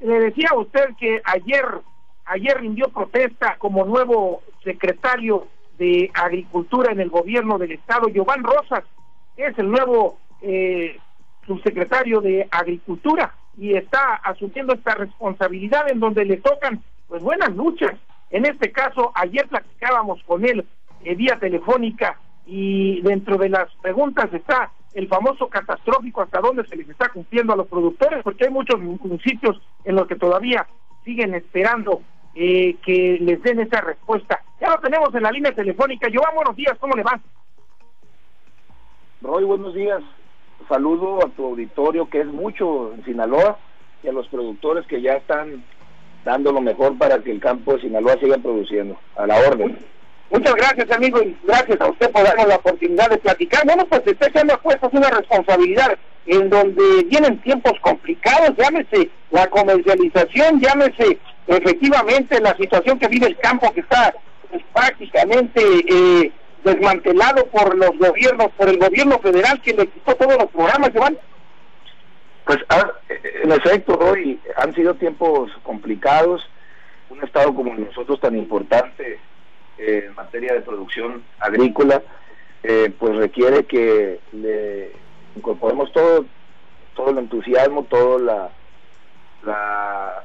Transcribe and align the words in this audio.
le 0.00 0.20
decía 0.20 0.48
a 0.50 0.58
usted 0.58 0.90
que 0.98 1.20
ayer, 1.24 1.64
ayer 2.24 2.60
rindió 2.60 2.88
protesta 2.88 3.56
como 3.58 3.84
nuevo 3.84 4.42
secretario 4.62 5.48
de 5.78 6.10
Agricultura 6.14 6.92
en 6.92 7.00
el 7.00 7.10
gobierno 7.10 7.58
del 7.58 7.72
Estado, 7.72 8.08
Giovanni 8.08 8.44
Rosas, 8.44 8.84
es 9.36 9.56
el 9.58 9.70
nuevo 9.70 10.18
eh, 10.42 10.98
subsecretario 11.46 12.20
de 12.20 12.46
Agricultura 12.50 13.34
y 13.56 13.76
está 13.76 14.14
asumiendo 14.16 14.74
esta 14.74 14.94
responsabilidad 14.94 15.90
en 15.90 16.00
donde 16.00 16.24
le 16.24 16.36
tocan 16.38 16.82
pues 17.08 17.22
buenas 17.22 17.54
luchas. 17.54 17.94
En 18.30 18.44
este 18.44 18.70
caso, 18.70 19.12
ayer 19.14 19.48
platicábamos 19.48 20.22
con 20.24 20.44
él 20.44 20.66
eh, 21.04 21.14
vía 21.14 21.38
telefónica 21.40 22.18
y 22.46 23.00
dentro 23.02 23.36
de 23.36 23.48
las 23.48 23.72
preguntas 23.82 24.32
está 24.32 24.70
el 24.94 25.08
famoso 25.08 25.48
catastrófico 25.48 26.22
hasta 26.22 26.40
dónde 26.40 26.66
se 26.66 26.76
les 26.76 26.88
está 26.88 27.08
cumpliendo 27.08 27.52
a 27.52 27.56
los 27.56 27.68
productores, 27.68 28.22
porque 28.22 28.44
hay 28.46 28.50
muchos 28.50 28.80
municipios 28.80 29.60
en 29.84 29.96
los 29.96 30.06
que 30.06 30.16
todavía 30.16 30.66
siguen 31.04 31.34
esperando 31.34 32.02
eh, 32.34 32.76
que 32.84 33.18
les 33.20 33.42
den 33.42 33.60
esa 33.60 33.80
respuesta. 33.80 34.42
Ya 34.60 34.70
lo 34.70 34.80
tenemos 34.80 35.14
en 35.14 35.22
la 35.22 35.30
línea 35.30 35.52
telefónica. 35.52 36.08
Joan, 36.12 36.34
buenos 36.34 36.56
días, 36.56 36.76
¿cómo 36.78 36.94
le 36.94 37.02
va? 37.02 37.20
Roy, 39.20 39.44
buenos 39.44 39.74
días 39.74 40.02
saludo 40.68 41.24
a 41.24 41.28
tu 41.30 41.46
auditorio, 41.46 42.08
que 42.08 42.20
es 42.20 42.26
mucho 42.26 42.92
en 42.94 43.04
Sinaloa, 43.04 43.58
y 44.02 44.08
a 44.08 44.12
los 44.12 44.28
productores 44.28 44.86
que 44.86 45.00
ya 45.00 45.14
están 45.14 45.64
dando 46.24 46.52
lo 46.52 46.60
mejor 46.60 46.96
para 46.98 47.18
que 47.18 47.30
el 47.30 47.40
campo 47.40 47.74
de 47.74 47.80
Sinaloa 47.80 48.16
siga 48.20 48.38
produciendo. 48.38 48.96
A 49.16 49.26
la 49.26 49.38
orden. 49.38 49.78
Muchas 50.30 50.54
gracias, 50.54 50.90
amigo, 50.90 51.22
y 51.22 51.34
gracias 51.44 51.80
a 51.80 51.86
usted 51.86 52.10
por 52.10 52.22
darnos 52.22 52.48
la 52.48 52.56
oportunidad 52.56 53.08
de 53.08 53.16
platicar. 53.18 53.64
Bueno, 53.64 53.86
pues 53.86 54.02
se 54.04 54.10
ha 54.52 54.56
puesto 54.58 54.90
una 54.92 55.08
responsabilidad 55.08 55.96
en 56.26 56.50
donde 56.50 57.04
vienen 57.04 57.40
tiempos 57.40 57.72
complicados, 57.80 58.52
llámese 58.58 59.10
la 59.30 59.48
comercialización, 59.48 60.60
llámese 60.60 61.18
efectivamente 61.46 62.40
la 62.40 62.54
situación 62.56 62.98
que 62.98 63.08
vive 63.08 63.28
el 63.28 63.38
campo 63.38 63.72
que 63.72 63.80
está 63.80 64.14
pues, 64.50 64.62
prácticamente 64.74 65.62
eh, 65.88 66.30
desmantelado 66.62 67.46
por 67.46 67.74
los 67.74 67.96
gobiernos, 67.98 68.48
por 68.58 68.68
el 68.68 68.78
gobierno 68.78 69.18
federal 69.20 69.62
que 69.62 69.72
le 69.72 69.86
quitó 69.86 70.14
todos 70.14 70.36
los 70.36 70.50
programas, 70.50 70.94
Iván? 70.94 71.18
Pues 72.44 72.58
ah, 72.68 72.92
en 73.42 73.50
efecto, 73.50 73.98
hoy 73.98 74.38
han 74.56 74.74
sido 74.74 74.94
tiempos 74.94 75.50
complicados. 75.62 76.46
Un 77.08 77.24
estado 77.24 77.54
como 77.54 77.74
nosotros 77.74 78.20
tan 78.20 78.36
importante 78.36 79.18
eh, 79.78 80.04
en 80.06 80.14
materia 80.14 80.54
de 80.54 80.60
producción 80.60 81.22
agrícola, 81.38 82.02
eh, 82.62 82.92
pues 82.98 83.16
requiere 83.16 83.64
que 83.64 84.20
le 84.32 84.92
incorporemos 85.36 85.92
todo, 85.92 86.24
todo 86.94 87.10
el 87.10 87.18
entusiasmo, 87.18 87.84
toda 87.84 88.50
la, 89.44 90.22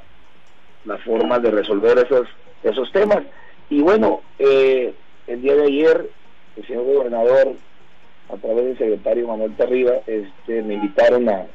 la, 0.86 0.98
forma 1.06 1.40
de 1.40 1.52
resolver 1.52 1.98
esos, 2.00 2.28
esos 2.64 2.92
temas. 2.92 3.24
Y 3.70 3.82
bueno, 3.82 4.22
eh, 4.40 4.94
el 5.28 5.42
día 5.42 5.56
de 5.56 5.64
ayer 5.64 6.10
el 6.56 6.68
señor 6.68 6.86
gobernador, 6.86 7.54
a 8.30 8.38
través 8.38 8.66
del 8.66 8.78
secretario 8.78 9.28
Manuel 9.28 9.56
Terriba, 9.56 9.94
este, 10.08 10.62
me 10.64 10.76
invitaron 10.76 11.30
a, 11.30 11.46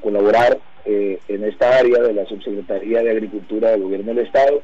colaborar 0.00 0.58
eh, 0.86 1.20
en 1.28 1.44
esta 1.44 1.78
área 1.78 2.02
de 2.02 2.14
la 2.14 2.24
Subsecretaría 2.24 3.02
de 3.02 3.10
Agricultura 3.10 3.70
del 3.70 3.82
Gobierno 3.82 4.14
del 4.14 4.26
Estado. 4.26 4.62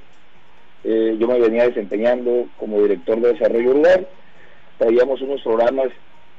Eh, 0.85 1.17
yo 1.19 1.27
me 1.29 1.39
venía 1.39 1.69
desempeñando 1.69 2.47
como 2.59 2.83
director 2.83 3.21
de 3.21 3.33
desarrollo 3.33 3.75
rural. 3.75 4.09
Traíamos 4.79 5.21
unos 5.21 5.43
programas 5.43 5.89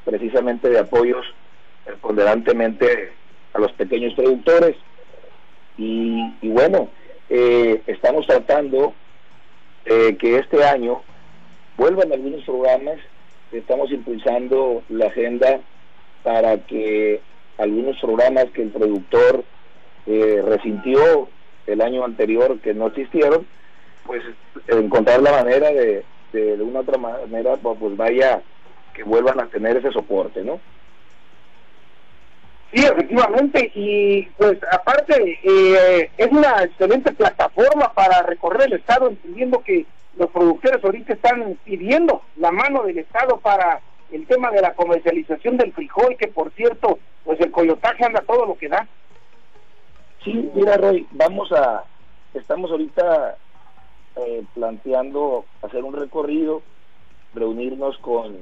precisamente 0.05 0.69
de 0.69 0.79
apoyos 0.79 1.25
ponderantemente 2.01 3.11
a 3.53 3.59
los 3.59 3.71
pequeños 3.73 4.13
productores. 4.13 4.75
Y, 5.77 6.47
bueno, 6.49 6.89
eh, 7.29 7.81
estamos 7.87 8.27
tratando 8.27 8.93
que 9.83 10.37
este 10.37 10.63
año 10.63 11.01
vuelvan 11.75 12.11
algunos 12.11 12.43
programas 12.43 12.99
estamos 13.51 13.91
impulsando 13.91 14.83
la 14.89 15.07
agenda 15.07 15.59
para 16.23 16.57
que 16.59 17.21
algunos 17.57 17.97
programas 17.99 18.45
que 18.53 18.63
el 18.63 18.69
productor 18.69 19.43
eh, 20.07 20.41
resintió 20.45 21.27
el 21.67 21.81
año 21.81 22.03
anterior 22.03 22.59
que 22.59 22.73
no 22.73 22.87
existieron, 22.87 23.45
pues 24.05 24.23
encontrar 24.67 25.21
la 25.21 25.31
manera 25.31 25.71
de, 25.71 26.03
de, 26.33 26.61
una 26.61 26.81
otra 26.81 26.97
manera, 26.97 27.57
pues, 27.57 27.77
pues 27.79 27.97
vaya, 27.97 28.41
que 28.93 29.03
vuelvan 29.03 29.39
a 29.39 29.47
tener 29.47 29.77
ese 29.77 29.91
soporte, 29.91 30.43
¿no? 30.43 30.59
Sí, 32.73 32.85
efectivamente, 32.85 33.69
y 33.75 34.23
pues 34.37 34.57
aparte 34.71 35.39
eh, 35.43 36.09
es 36.17 36.27
una 36.31 36.63
excelente 36.63 37.11
plataforma 37.11 37.93
para 37.93 38.21
recorrer 38.21 38.67
el 38.67 38.79
Estado, 38.79 39.09
entendiendo 39.09 39.61
que 39.61 39.85
los 40.17 40.29
productores 40.29 40.83
ahorita 40.83 41.13
están 41.13 41.57
pidiendo 41.65 42.21
la 42.37 42.51
mano 42.51 42.83
del 42.83 42.99
Estado 42.99 43.37
para 43.39 43.81
el 44.11 44.25
tema 44.25 44.51
de 44.51 44.61
la 44.61 44.73
comercialización 44.73 45.57
del 45.57 45.73
frijol, 45.73 46.15
que 46.17 46.29
por 46.29 46.51
cierto, 46.51 46.99
pues 47.25 47.39
el 47.41 47.51
coyotaje 47.51 48.05
anda 48.05 48.23
todo 48.25 48.45
lo 48.45 48.57
que 48.57 48.69
da. 48.69 48.87
Sí, 50.23 50.49
mira 50.53 50.77
Roy, 50.77 51.05
vamos 51.11 51.51
a, 51.51 51.83
estamos 52.33 52.71
ahorita 52.71 53.35
eh, 54.15 54.43
planteando 54.53 55.45
hacer 55.61 55.83
un 55.83 55.93
recorrido, 55.93 56.61
reunirnos 57.33 57.97
con, 57.99 58.37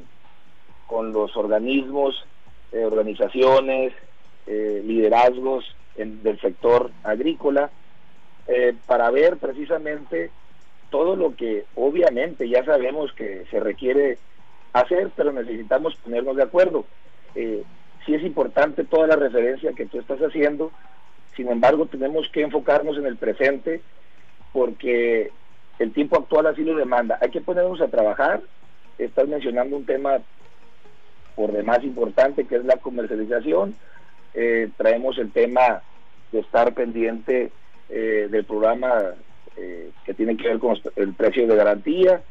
con 0.88 1.14
los 1.14 1.36
organismos, 1.38 2.26
eh, 2.72 2.84
organizaciones, 2.86 3.94
eh, 4.48 4.82
liderazgos 4.86 5.76
del 5.96 6.40
sector 6.40 6.92
agrícola, 7.04 7.70
para 8.88 9.12
ver 9.12 9.38
precisamente 9.38 10.32
todo 10.90 11.16
lo 11.16 11.36
que 11.36 11.66
obviamente 11.76 12.50
ya 12.50 12.64
sabemos 12.66 13.12
que 13.14 13.46
se 13.52 13.60
requiere 13.60 14.18
hacer, 14.74 15.12
pero 15.16 15.32
necesitamos 15.32 15.96
ponernos 15.98 16.36
de 16.36 16.44
acuerdo. 16.44 16.86
Eh, 17.36 17.64
sí 18.06 18.16
es 18.16 18.24
importante 18.24 18.84
toda 18.84 19.08
la 19.08 19.16
referencia 19.16 19.74
que 19.74 19.86
tú 19.86 20.00
estás 20.00 20.20
haciendo, 20.20 20.72
sin 21.36 21.50
embargo 21.50 21.86
tenemos 21.86 22.28
que 22.30 22.42
enfocarnos 22.42 22.98
en 22.98 23.06
el 23.06 23.18
presente 23.18 23.82
porque 24.52 25.32
el 25.80 25.94
tiempo 25.94 26.18
actual 26.18 26.48
así 26.48 26.64
lo 26.64 26.76
demanda. 26.76 27.18
Hay 27.22 27.32
que 27.32 27.42
ponernos 27.42 27.82
a 27.82 27.88
trabajar. 27.88 28.42
Estás 28.98 29.28
mencionando 29.28 29.78
un 29.78 29.86
tema 29.86 30.20
por 31.36 31.54
demás 31.54 31.82
importante 31.84 32.46
que 32.46 32.58
es 32.58 32.66
la 32.66 32.78
comercialización. 32.78 33.74
Eh, 34.34 34.70
traemos 34.78 35.18
el 35.18 35.32
tema 35.32 35.82
de 36.34 36.40
estar 36.40 36.74
pendiente 36.74 37.52
eh, 37.90 38.28
del 38.30 38.44
programa 38.44 39.14
eh, 39.56 39.92
que 40.04 40.14
tiene 40.14 40.36
que 40.36 40.50
ver 40.50 40.60
con 40.60 40.78
el 40.98 41.14
precio 41.14 41.48
de 41.48 41.56
garantía. 41.56 42.22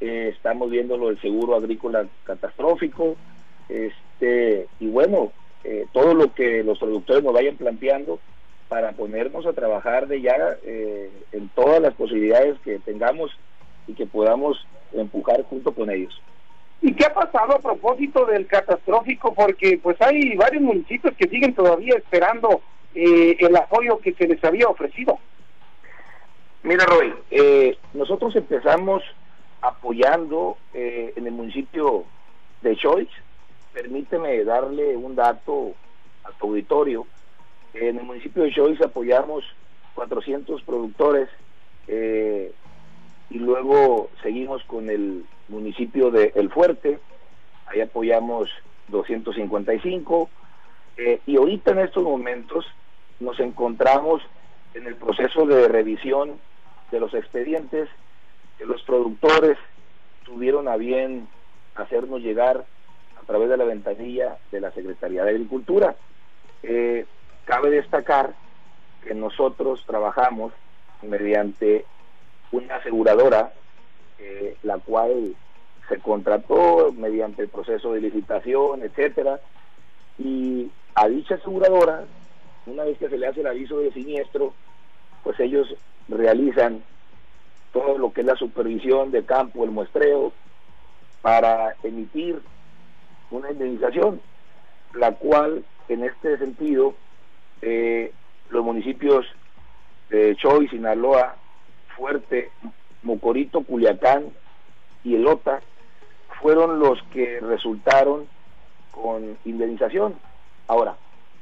Estamos 0.00 0.70
viendo 0.70 0.96
lo 0.96 1.08
del 1.08 1.20
seguro 1.20 1.56
agrícola 1.56 2.06
catastrófico. 2.24 3.16
Este, 3.68 4.66
y 4.78 4.88
bueno, 4.88 5.32
todo 5.92 6.14
lo 6.14 6.32
que 6.34 6.62
los 6.62 6.78
productores 6.78 7.24
nos 7.24 7.34
vayan 7.34 7.56
planteando 7.56 8.20
para 8.68 8.92
ponernos 8.92 9.46
a 9.46 9.52
trabajar 9.52 10.06
de 10.08 10.20
ya 10.20 10.36
en 11.32 11.48
todas 11.54 11.80
las 11.80 11.94
posibilidades 11.94 12.58
que 12.60 12.78
tengamos 12.80 13.30
y 13.86 13.94
que 13.94 14.06
podamos 14.06 14.66
empujar 14.92 15.42
junto 15.44 15.72
con 15.72 15.90
ellos. 15.90 16.20
¿Y 16.82 16.92
qué 16.94 17.06
ha 17.06 17.14
pasado 17.14 17.54
a 17.54 17.60
propósito 17.60 18.26
del 18.26 18.46
catastrófico? 18.46 19.32
Porque 19.34 19.80
pues 19.82 20.00
hay 20.00 20.36
varios 20.36 20.62
municipios 20.62 21.14
que 21.16 21.28
siguen 21.28 21.54
todavía 21.54 21.94
esperando 21.96 22.60
el 22.94 23.56
apoyo 23.56 23.98
que 23.98 24.12
se 24.14 24.26
les 24.26 24.42
había 24.44 24.68
ofrecido. 24.68 25.18
Mira, 26.62 26.84
Roy, 26.86 27.14
eh, 27.30 27.78
nosotros 27.94 28.34
empezamos 28.34 29.02
apoyando 29.60 30.56
eh, 30.74 31.12
en 31.16 31.26
el 31.26 31.32
municipio 31.32 32.04
de 32.62 32.76
Choice. 32.76 33.12
Permíteme 33.72 34.42
darle 34.44 34.96
un 34.96 35.14
dato 35.14 35.74
a 36.24 36.32
tu 36.32 36.48
auditorio. 36.48 37.06
En 37.74 37.98
el 37.98 38.04
municipio 38.04 38.42
de 38.42 38.52
Choice 38.52 38.84
apoyamos 38.84 39.44
400 39.94 40.62
productores 40.62 41.28
eh, 41.86 42.52
y 43.30 43.38
luego 43.38 44.10
seguimos 44.22 44.62
con 44.64 44.90
el 44.90 45.24
municipio 45.48 46.10
de 46.10 46.32
El 46.34 46.50
Fuerte. 46.50 46.98
Ahí 47.66 47.80
apoyamos 47.80 48.50
255. 48.88 50.30
y 51.26 51.36
ahorita 51.36 51.72
en 51.72 51.78
estos 51.80 52.02
momentos 52.02 52.66
nos 53.20 53.38
encontramos 53.40 54.22
en 54.74 54.86
el 54.86 54.96
proceso 54.96 55.46
de 55.46 55.68
revisión 55.68 56.38
de 56.90 57.00
los 57.00 57.14
expedientes 57.14 57.88
que 58.56 58.64
los 58.64 58.82
productores 58.82 59.56
tuvieron 60.24 60.68
a 60.68 60.76
bien 60.76 61.28
hacernos 61.74 62.20
llegar 62.20 62.64
a 63.20 63.26
través 63.26 63.48
de 63.48 63.56
la 63.56 63.64
ventanilla 63.64 64.38
de 64.50 64.60
la 64.60 64.70
Secretaría 64.72 65.24
de 65.24 65.30
Agricultura. 65.30 65.96
Eh, 66.62 67.06
cabe 67.48 67.70
destacar 67.70 68.34
que 69.02 69.14
nosotros 69.14 69.82
trabajamos 69.86 70.52
mediante 71.00 71.86
una 72.52 72.76
aseguradora, 72.76 73.54
eh, 74.18 74.58
la 74.62 74.76
cual 74.76 75.34
se 75.88 75.98
contrató 75.98 76.92
mediante 76.92 77.40
el 77.40 77.48
proceso 77.48 77.94
de 77.94 78.02
licitación, 78.02 78.82
etcétera, 78.82 79.40
y 80.18 80.70
a 80.94 81.08
dicha 81.08 81.36
aseguradora, 81.36 82.04
una 82.66 82.84
vez 82.84 82.98
que 82.98 83.08
se 83.08 83.16
le 83.16 83.26
hace 83.26 83.40
el 83.40 83.46
aviso 83.46 83.78
de 83.78 83.92
siniestro, 83.92 84.52
pues 85.24 85.40
ellos 85.40 85.74
realizan 86.06 86.82
todo 87.72 87.96
lo 87.96 88.12
que 88.12 88.20
es 88.20 88.26
la 88.26 88.36
supervisión 88.36 89.10
de 89.10 89.24
campo, 89.24 89.64
el 89.64 89.70
muestreo, 89.70 90.34
para 91.22 91.74
emitir 91.82 92.42
una 93.30 93.50
indemnización, 93.50 94.20
la 94.92 95.12
cual 95.12 95.64
en 95.88 96.04
este 96.04 96.36
sentido 96.36 96.94
eh, 97.62 98.12
los 98.50 98.64
municipios 98.64 99.26
de 100.10 100.36
Choy, 100.36 100.68
Sinaloa, 100.68 101.36
Fuerte, 101.96 102.50
Mocorito, 103.02 103.62
Culiacán 103.62 104.26
y 105.04 105.14
Elota 105.16 105.60
fueron 106.40 106.78
los 106.78 107.02
que 107.12 107.40
resultaron 107.40 108.26
con 108.90 109.36
indemnización. 109.44 110.14
Ahora, 110.66 110.96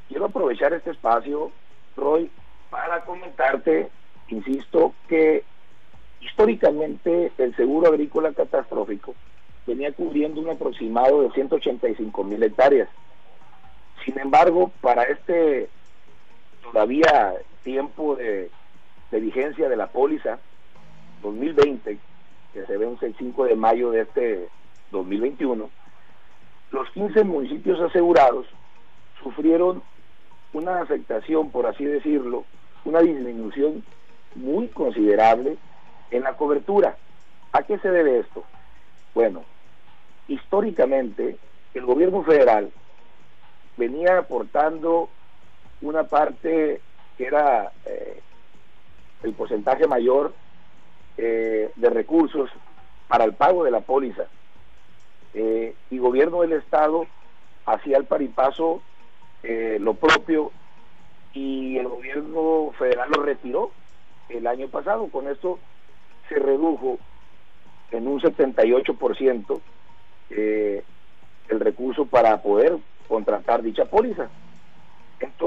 quiero 0.08 0.26
aprovechar 0.26 0.72
este 0.72 0.90
espacio, 0.90 1.50
Roy, 1.96 2.30
para 2.70 3.04
comentarte, 3.04 3.88
insisto, 4.28 4.94
que 5.08 5.44
históricamente 6.20 7.32
el 7.38 7.54
seguro 7.56 7.88
agrícola 7.88 8.32
catastrófico 8.32 9.14
venía 9.66 9.92
cubriendo 9.92 10.40
un 10.40 10.50
aproximado 10.50 11.22
de 11.22 11.30
185 11.32 12.24
mil 12.24 12.42
hectáreas. 12.42 12.88
Sin 14.04 14.18
embargo, 14.18 14.70
para 14.80 15.04
este 15.04 15.68
todavía 16.72 17.34
tiempo 17.62 18.16
de, 18.16 18.50
vigencia 19.10 19.68
de 19.68 19.76
la 19.76 19.86
póliza 19.86 20.38
2020, 21.22 21.98
que 22.52 22.66
se 22.66 22.76
vence 22.76 23.06
el 23.06 23.16
5 23.16 23.44
de 23.44 23.56
mayo 23.56 23.90
de 23.90 24.02
este 24.02 24.48
2021, 24.90 25.70
los 26.70 26.90
15 26.90 27.24
municipios 27.24 27.80
asegurados 27.80 28.46
sufrieron 29.22 29.82
una 30.52 30.80
afectación, 30.80 31.50
por 31.50 31.66
así 31.66 31.84
decirlo, 31.84 32.44
una 32.84 33.00
disminución 33.00 33.82
muy 34.34 34.68
considerable 34.68 35.56
en 36.10 36.22
la 36.22 36.36
cobertura. 36.36 36.96
¿A 37.52 37.62
qué 37.62 37.78
se 37.78 37.90
debe 37.90 38.20
esto? 38.20 38.44
Bueno, 39.14 39.44
históricamente 40.28 41.38
el 41.74 41.84
gobierno 41.86 42.22
federal 42.22 42.70
venía 43.76 44.18
aportando 44.18 45.08
una 45.82 46.04
parte 46.04 46.80
que 47.16 47.26
era 47.26 47.72
eh, 47.84 48.20
el 49.22 49.32
porcentaje 49.32 49.86
mayor 49.86 50.34
eh, 51.16 51.70
de 51.74 51.90
recursos 51.90 52.50
para 53.08 53.24
el 53.24 53.34
pago 53.34 53.64
de 53.64 53.70
la 53.70 53.80
póliza. 53.80 54.24
Eh, 55.34 55.74
y 55.90 55.98
gobierno 55.98 56.40
del 56.40 56.52
Estado 56.52 57.06
hacía 57.66 57.98
el 57.98 58.04
paripaso 58.04 58.82
lo 59.78 59.94
propio 59.94 60.50
y 61.32 61.78
el 61.78 61.86
gobierno 61.86 62.72
federal 62.76 63.08
lo 63.14 63.22
retiró 63.22 63.70
el 64.28 64.46
año 64.46 64.68
pasado. 64.68 65.06
Con 65.08 65.28
esto 65.28 65.58
se 66.28 66.36
redujo 66.36 66.98
en 67.90 68.08
un 68.08 68.20
78% 68.20 69.60
eh, 70.30 70.82
el 71.48 71.60
recurso 71.60 72.06
para 72.06 72.42
poder 72.42 72.76
contratar 73.08 73.62
dicha 73.62 73.84
póliza. 73.84 74.28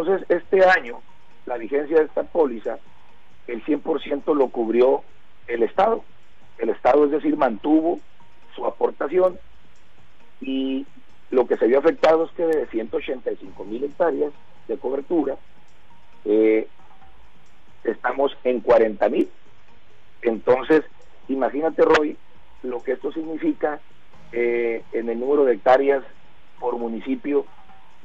Entonces, 0.10 0.42
este 0.44 0.66
año, 0.66 1.02
la 1.46 1.58
vigencia 1.58 2.00
de 2.00 2.06
esta 2.06 2.24
póliza, 2.24 2.80
el 3.46 3.64
100% 3.64 4.36
lo 4.36 4.48
cubrió 4.50 5.04
el 5.48 5.62
Estado. 5.62 6.04
El 6.58 6.70
Estado, 6.70 7.06
es 7.06 7.12
decir, 7.12 7.38
mantuvo 7.38 8.00
su 8.56 8.66
aportación 8.66 9.38
y 10.42 10.88
lo 11.30 11.46
que 11.46 11.58
se 11.58 11.68
vio 11.68 11.78
afectado 11.78 12.26
es 12.26 12.32
que 12.32 12.44
de 12.44 12.66
185 12.66 13.64
mil 13.66 13.84
hectáreas 13.84 14.34
de 14.68 14.78
cobertura, 14.80 15.38
eh, 16.26 16.68
estamos 17.84 18.36
en 18.44 18.62
40 18.62 19.10
mil. 19.10 19.30
Entonces, 20.24 20.86
imagínate, 21.28 21.84
Roy, 21.84 22.18
lo 22.64 22.82
que 22.82 22.94
esto 22.94 23.12
significa 23.12 23.80
eh, 24.32 24.84
en 24.92 25.08
el 25.08 25.20
número 25.20 25.46
de 25.46 25.54
hectáreas 25.54 26.04
por 26.60 26.80
municipio 26.80 27.46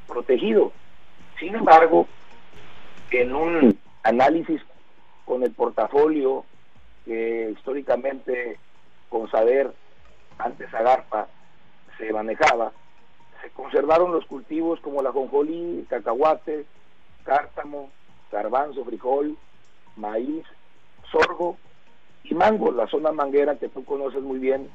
protegido. 0.06 0.70
Sin 1.44 1.56
embargo, 1.56 2.08
en 3.10 3.34
un 3.34 3.78
análisis 4.02 4.62
con 5.26 5.42
el 5.42 5.52
portafolio 5.52 6.46
que 7.04 7.50
históricamente 7.52 8.58
con 9.10 9.30
Saber, 9.30 9.70
antes 10.38 10.72
Agarpa, 10.72 11.28
se 11.98 12.10
manejaba, 12.14 12.72
se 13.42 13.50
conservaron 13.50 14.10
los 14.10 14.24
cultivos 14.24 14.80
como 14.80 15.02
la 15.02 15.12
jonjolí, 15.12 15.84
cacahuate, 15.90 16.64
cártamo, 17.24 17.90
garbanzo, 18.32 18.82
frijol, 18.82 19.36
maíz, 19.96 20.46
sorgo 21.12 21.58
y 22.22 22.34
mango, 22.34 22.72
la 22.72 22.86
zona 22.86 23.12
manguera 23.12 23.56
que 23.56 23.68
tú 23.68 23.84
conoces 23.84 24.22
muy 24.22 24.38
bien 24.38 24.70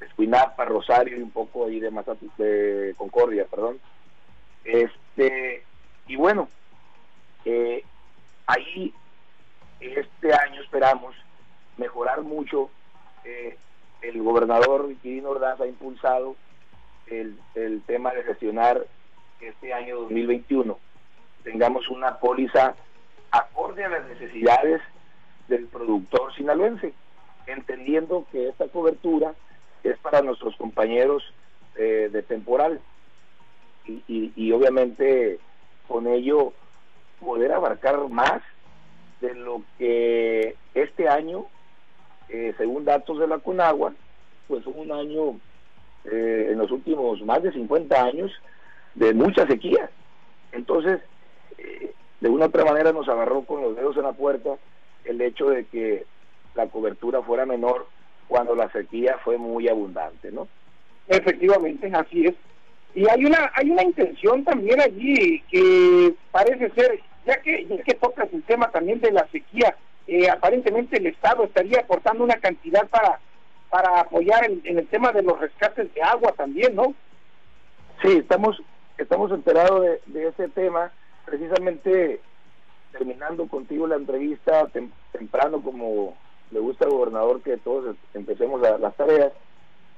Escuinapa, 0.00 0.64
Rosario 0.64 1.18
y 1.18 1.20
un 1.20 1.30
poco 1.30 1.66
ahí 1.66 1.78
de, 1.78 1.90
de 2.38 2.94
Concordia, 2.96 3.44
perdón. 3.50 3.78
Este, 4.64 5.62
y 6.06 6.16
bueno, 6.16 6.48
eh, 7.44 7.84
ahí 8.46 8.92
este 9.80 10.32
año 10.32 10.62
esperamos 10.62 11.14
mejorar 11.76 12.22
mucho. 12.22 12.70
Eh, 13.24 13.56
el 14.02 14.22
gobernador 14.22 14.94
Quirino 15.02 15.30
Ordaz 15.30 15.60
ha 15.60 15.66
impulsado 15.66 16.36
el, 17.06 17.38
el 17.54 17.82
tema 17.82 18.12
de 18.12 18.22
gestionar 18.22 18.86
este 19.40 19.72
año 19.72 20.00
2021 20.00 20.78
tengamos 21.44 21.88
una 21.88 22.18
póliza 22.18 22.74
acorde 23.30 23.84
a 23.84 23.90
las 23.90 24.06
necesidades 24.08 24.80
del 25.46 25.66
productor 25.66 26.34
sinaloense, 26.34 26.94
entendiendo 27.46 28.26
que 28.32 28.48
esta 28.48 28.66
cobertura 28.68 29.34
es 29.84 29.96
para 29.98 30.22
nuestros 30.22 30.56
compañeros 30.56 31.22
eh, 31.76 32.08
de 32.10 32.22
temporal 32.22 32.80
y, 33.86 34.50
obviamente 34.52 35.38
con 35.88 36.06
ello 36.06 36.52
poder 37.20 37.52
abarcar 37.52 38.08
más 38.08 38.42
de 39.20 39.34
lo 39.34 39.62
que 39.78 40.56
este 40.74 41.08
año, 41.08 41.46
eh, 42.28 42.54
según 42.58 42.84
datos 42.84 43.18
de 43.18 43.26
la 43.26 43.38
Conagua, 43.38 43.92
pues 44.48 44.66
un 44.66 44.92
año 44.92 45.40
eh, 46.04 46.48
en 46.50 46.58
los 46.58 46.70
últimos 46.70 47.22
más 47.22 47.42
de 47.42 47.52
50 47.52 48.02
años 48.02 48.30
de 48.94 49.14
mucha 49.14 49.46
sequía. 49.46 49.90
Entonces, 50.52 51.00
de 52.20 52.28
una 52.28 52.46
u 52.46 52.48
otra 52.48 52.64
manera 52.64 52.92
nos 52.92 53.08
agarró 53.08 53.42
con 53.42 53.62
los 53.62 53.76
dedos 53.76 53.96
en 53.96 54.04
la 54.04 54.12
puerta 54.12 54.56
el 55.04 55.20
hecho 55.20 55.50
de 55.50 55.66
que 55.66 56.06
la 56.54 56.68
cobertura 56.68 57.22
fuera 57.22 57.46
menor 57.46 57.86
cuando 58.28 58.54
la 58.54 58.70
sequía 58.70 59.18
fue 59.22 59.36
muy 59.36 59.68
abundante, 59.68 60.32
¿no? 60.32 60.48
Efectivamente, 61.08 61.90
así 61.94 62.26
es. 62.26 62.34
Y 62.94 63.08
hay 63.08 63.24
una 63.24 63.50
hay 63.54 63.70
una 63.70 63.82
intención 63.82 64.44
también 64.44 64.80
allí 64.80 65.40
que 65.50 66.14
parece 66.30 66.70
ser, 66.70 67.00
ya 67.26 67.40
que 67.42 67.66
ya 67.66 67.82
que 67.82 67.94
tocas 67.94 68.32
el 68.32 68.42
tema 68.44 68.70
también 68.70 69.00
de 69.00 69.10
la 69.10 69.26
sequía, 69.28 69.76
eh, 70.06 70.30
aparentemente 70.30 70.98
el 70.98 71.06
Estado 71.08 71.44
estaría 71.44 71.80
aportando 71.80 72.22
una 72.22 72.36
cantidad 72.36 72.86
para 72.88 73.18
para 73.68 74.02
apoyar 74.02 74.44
en, 74.44 74.78
el 74.78 74.86
tema 74.86 75.10
de 75.10 75.22
los 75.22 75.40
rescates 75.40 75.92
de 75.92 76.02
agua 76.02 76.30
también, 76.36 76.76
¿no? 76.76 76.94
Sí, 78.02 78.18
estamos 78.18 78.62
estamos 78.96 79.32
enterados 79.32 79.84
de, 80.06 80.28
ese 80.28 80.48
tema, 80.50 80.92
precisamente 81.24 82.20
terminando 82.92 83.48
contigo 83.48 83.88
la 83.88 83.96
entrevista 83.96 84.68
temprano 85.10 85.60
como 85.60 86.16
le 86.52 86.60
gusta 86.60 86.84
al 86.84 86.92
gobernador 86.92 87.42
que 87.42 87.56
todos 87.56 87.96
empecemos 88.14 88.62
a, 88.62 88.78
las 88.78 88.94
tareas. 88.94 89.32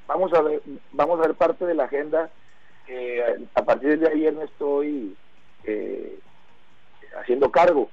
Vamos 0.06 0.32
a 0.32 0.40
ver, 0.40 0.62
vamos 0.92 1.20
a 1.20 1.26
ver 1.26 1.36
parte 1.36 1.66
de 1.66 1.74
la 1.74 1.84
agenda 1.84 2.30
que 2.86 3.22
a 3.54 3.64
partir 3.64 3.98
de 3.98 4.08
ayer 4.08 4.32
me 4.34 4.44
estoy 4.44 5.16
eh, 5.64 6.18
haciendo 7.20 7.50
cargo. 7.50 7.90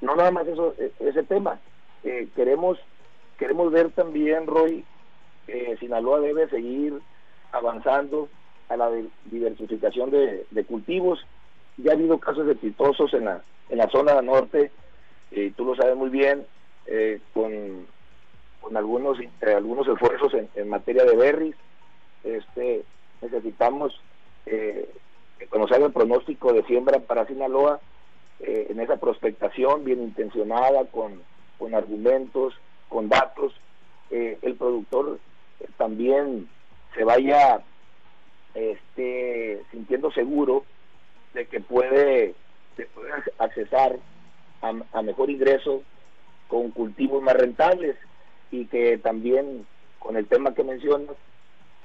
No 0.00 0.16
nada 0.16 0.30
más 0.30 0.46
eso, 0.46 0.74
e, 0.78 0.92
ese 1.00 1.22
tema. 1.22 1.60
Eh, 2.04 2.28
queremos 2.34 2.78
queremos 3.38 3.70
ver 3.70 3.90
también, 3.90 4.46
Roy, 4.46 4.84
que 5.46 5.76
Sinaloa 5.78 6.20
debe 6.20 6.48
seguir 6.48 7.00
avanzando 7.52 8.28
a 8.68 8.76
la 8.76 8.90
diversificación 9.26 10.10
de, 10.10 10.64
cultivos. 10.66 11.24
Ya 11.76 11.92
ha 11.92 11.94
habido 11.94 12.18
casos 12.18 12.48
exitosos 12.48 13.12
en 13.14 13.26
la, 13.26 13.42
en 13.68 13.78
la 13.78 13.88
zona 13.88 14.20
norte, 14.22 14.70
y 15.30 15.50
tú 15.50 15.64
lo 15.64 15.76
sabes 15.76 15.96
muy 15.96 16.08
bien, 16.08 16.46
eh, 16.86 17.20
con, 17.34 17.86
con 18.60 18.76
algunos 18.76 19.18
eh, 19.20 19.30
algunos 19.54 19.86
esfuerzos 19.86 20.32
en, 20.54 20.68
materia 20.68 21.04
de 21.04 21.16
berries. 21.16 21.56
Este, 22.24 22.84
necesitamos 23.20 24.00
eh, 24.46 24.88
conocer 25.48 25.82
el 25.82 25.92
pronóstico 25.92 26.52
de 26.52 26.64
siembra 26.64 27.00
para 27.00 27.26
Sinaloa 27.26 27.80
eh, 28.40 28.68
en 28.70 28.80
esa 28.80 28.96
prospectación 28.96 29.84
bien 29.84 30.02
intencionada, 30.02 30.84
con, 30.86 31.22
con 31.58 31.74
argumentos, 31.74 32.54
con 32.88 33.08
datos. 33.08 33.52
el 34.10 34.54
productor 34.54 35.18
también 35.76 36.48
se 36.94 37.04
vaya 37.04 37.60
este, 38.54 39.62
sintiendo 39.70 40.10
seguro 40.12 40.64
de 41.34 41.46
que 41.46 41.60
puede, 41.60 42.34
de 42.76 42.88
accesar 43.38 43.96
a, 44.62 44.72
a 44.92 45.02
mejor 45.02 45.30
ingreso 45.30 45.82
con 46.48 46.70
cultivos 46.70 47.22
más 47.22 47.34
rentables 47.34 47.96
y 48.50 48.66
que 48.66 48.98
también 48.98 49.66
con 49.98 50.16
el 50.16 50.26
tema 50.26 50.54
que 50.54 50.62
mencionas, 50.62 51.16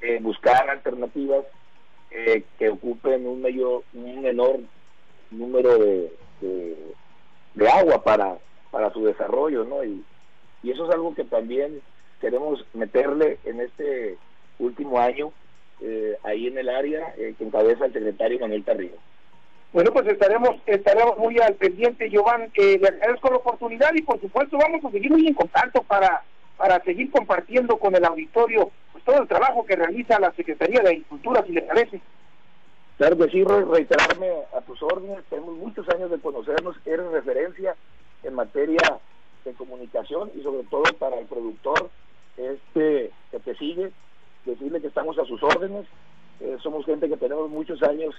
eh, 0.02 0.20
buscar 0.22 0.70
alternativas 0.70 1.46
eh, 2.12 2.44
que 2.60 2.70
ocupen 2.70 3.26
un, 3.26 3.42
mayor, 3.42 3.84
un 3.94 4.22
menor 4.22 4.60
número 5.32 5.78
de, 5.78 6.12
de, 6.42 7.70
agua 7.70 8.04
para, 8.04 8.38
para 8.70 8.92
su 8.92 9.06
desarrollo, 9.06 9.64
¿no? 9.64 9.84
Y, 9.84 10.04
y 10.64 10.72
eso 10.72 10.86
es 10.86 10.94
algo 10.94 11.16
que 11.16 11.24
también 11.24 11.82
queremos 12.20 12.66
meterle 12.74 13.40
en 13.46 13.62
este 13.62 14.18
último 14.60 15.00
año 15.00 15.32
eh, 15.82 16.18
ahí 16.24 16.48
en 16.48 16.58
el 16.58 16.70
área 16.70 17.14
que 17.16 17.36
encabeza 17.40 17.86
el 17.86 17.94
secretario 17.94 18.40
Manuel 18.40 18.64
Tarrillo. 18.64 18.98
Bueno, 19.74 19.92
pues 19.94 20.06
estaremos 20.08 20.58
estaremos 20.66 21.18
muy 21.18 21.40
al 21.40 21.56
pendiente, 21.56 22.10
Giovanni. 22.10 22.48
Eh, 22.56 22.78
le 22.82 22.90
agradezco 22.90 23.30
la 23.30 23.38
oportunidad 23.38 23.94
y 23.94 24.02
por 24.02 24.20
supuesto 24.20 24.58
vamos 24.58 24.84
a 24.84 24.92
seguir 24.92 25.10
muy 25.10 25.26
en 25.26 25.34
contacto 25.34 25.82
para, 25.84 26.24
para 26.58 26.84
seguir 26.84 27.10
compartiendo 27.10 27.78
con 27.78 27.96
el 27.96 28.04
auditorio 28.04 28.70
todo 29.04 29.22
el 29.22 29.28
trabajo 29.28 29.66
que 29.66 29.76
realiza 29.76 30.20
la 30.20 30.32
Secretaría 30.34 30.82
de 30.82 30.90
Agricultura, 30.90 31.44
si 31.46 31.54
le 31.54 31.62
parece. 31.62 32.02
Claro 32.98 33.18
que 33.18 33.30
sí, 33.30 33.44
reiterarme 33.44 34.30
a 34.56 34.62
tus 34.62 34.82
órdenes. 34.84 35.24
Tenemos 35.30 35.56
muchos 35.58 35.88
años 35.90 36.12
de 36.12 36.20
conocernos. 36.20 36.76
Eres 36.86 37.12
referencia 37.12 37.76
en 38.24 38.34
materia 38.36 39.00
de 39.44 39.54
comunicación 39.54 40.30
y 40.36 40.44
sobre 40.44 40.64
todo 40.64 40.84
para 41.00 41.18
el 41.18 41.26
productor 41.26 41.90
este 42.38 43.12
que 43.32 43.40
te 43.40 43.56
sigue. 43.56 43.92
Decirle 44.46 44.82
que 44.82 44.88
estamos 44.88 45.18
a 45.18 45.26
sus 45.26 45.42
órdenes. 45.42 45.86
Eh, 46.42 46.58
somos 46.62 46.86
gente 46.86 47.10
que 47.10 47.18
tenemos 47.18 47.50
muchos 47.50 47.82
años 47.84 48.14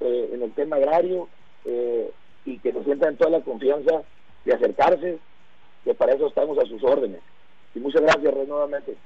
eh, 0.00 0.30
en 0.32 0.42
el 0.42 0.52
tema 0.52 0.76
agrario 0.76 1.28
eh, 1.64 2.10
y 2.44 2.58
que 2.58 2.72
nos 2.72 2.84
sientan 2.84 3.16
toda 3.16 3.30
la 3.30 3.40
confianza 3.40 4.02
de 4.44 4.54
acercarse, 4.54 5.18
que 5.84 5.94
para 5.94 6.14
eso 6.14 6.28
estamos 6.28 6.58
a 6.58 6.66
sus 6.66 6.82
órdenes. 6.84 7.20
Y 7.74 7.80
muchas 7.80 8.02
gracias, 8.02 8.34
nuevamente. 8.46 8.96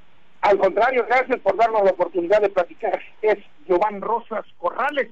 Al 0.42 0.59
contrario, 0.59 1.04
gracias 1.06 1.38
por 1.40 1.56
darnos 1.56 1.85
la 1.85 1.90
oportunidad 1.90 2.40
de 2.40 2.49
platicar. 2.49 2.99
Es 3.23 3.38
Giovanni 3.66 4.00
Rosas 4.00 4.44
Corrales, 4.59 5.11